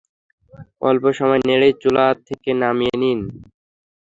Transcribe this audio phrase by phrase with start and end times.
[0.81, 3.19] অল্প সময় নেড়েই চুলা থেকে নামিয়ে নিন।